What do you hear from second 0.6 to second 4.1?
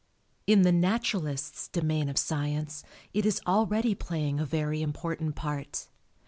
the naturalist's domain of science it is already